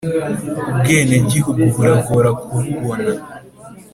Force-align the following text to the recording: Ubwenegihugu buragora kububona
Ubwenegihugu 0.69 1.61
buragora 1.75 2.29
kububona 2.45 3.11